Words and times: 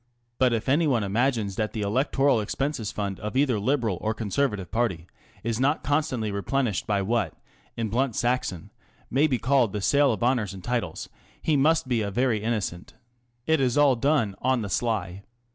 But 0.39 0.51
if 0.51 0.67
anyone 0.67 1.03
imagines 1.03 1.57
that 1.57 1.73
the 1.73 1.81
electoral 1.83 2.41
expenses 2.41 2.91
fund 2.91 3.19
of 3.19 3.37
either 3.37 3.59
Liberal 3.59 3.99
or 4.01 4.15
Conservative 4.15 4.71
party 4.71 5.05
is 5.43 5.59
not 5.59 5.83
constantly 5.83 6.31
replenished 6.31 6.87
by 6.87 7.03
what 7.03 7.35
in 7.77 7.87
blunt 7.89 8.15
Saxon 8.15 8.71
may 9.11 9.27
be 9.27 9.37
called 9.37 9.73
the 9.73 9.79
sale 9.81 10.11
of 10.11 10.23
honours 10.23 10.55
and 10.55 10.63
titles, 10.63 11.07
he 11.39 11.55
must 11.55 11.87
be 11.87 12.01
a 12.01 12.09
very 12.09 12.41
innocent. 12.41 12.95
It 13.45 13.61
is 13.61 13.77
all 13.77 13.95
done 13.95 14.31
t( 14.31 14.37
on 14.41 14.63
the 14.63 14.69
sly." 14.69 15.21